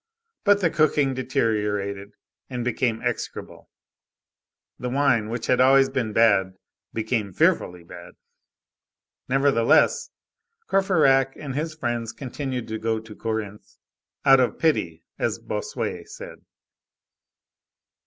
[0.43, 2.13] But the cooking deteriorated,
[2.49, 3.69] and became execrable;
[4.79, 6.55] the wine, which had always been bad,
[6.91, 8.13] became fearfully bad.
[9.29, 10.09] Nevertheless,
[10.67, 16.39] Courfeyrac and his friends continued to go to Corinthe,—out of pity, as Bossuet said.